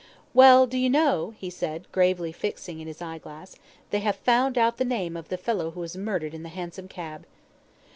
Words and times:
"Well, 0.33 0.65
do 0.65 0.79
you 0.79 0.89
know," 0.89 1.35
he 1.37 1.51
said, 1.51 1.85
gravely 1.91 2.31
fixing 2.31 2.79
in 2.79 2.87
his 2.87 3.03
eye 3.03 3.19
glass, 3.19 3.55
"they 3.91 3.99
have 3.99 4.15
found 4.15 4.57
out 4.57 4.77
the 4.77 4.83
name 4.83 5.15
of 5.15 5.29
the 5.29 5.37
fellow 5.37 5.69
who 5.69 5.79
was 5.79 5.95
murdered 5.95 6.33
in 6.33 6.41
the 6.41 6.49
hansom 6.49 6.87
cab." 6.87 7.27